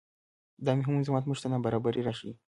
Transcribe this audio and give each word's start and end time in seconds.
دا 0.65 0.71
مهم 0.79 0.93
موضوعات 0.97 1.25
موږ 1.25 1.39
ته 1.41 1.47
نابرابرۍ 1.53 2.01
راښيي. 2.07 2.33